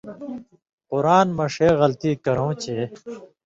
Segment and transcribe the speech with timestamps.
[0.89, 2.77] قِراتی مہ ݜے غلطی کرؤں چے